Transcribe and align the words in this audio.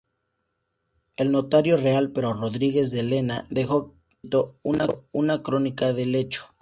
El 1.15 1.31
notario 1.31 1.77
real 1.77 2.11
Pero 2.11 2.33
Rodríguez 2.33 2.89
de 2.89 3.03
Lena 3.03 3.45
dejó 3.51 3.89
por 3.89 3.97
escrito 4.23 4.59
una 5.11 5.43
crónica 5.43 5.93
del 5.93 6.15
hecho. 6.15 6.47